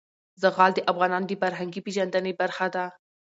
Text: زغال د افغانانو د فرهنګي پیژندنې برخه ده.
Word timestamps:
زغال 0.41 0.71
د 0.75 0.79
افغانانو 0.91 1.29
د 1.29 1.33
فرهنګي 1.41 1.79
پیژندنې 1.85 2.33
برخه 2.41 2.67
ده. 2.75 2.85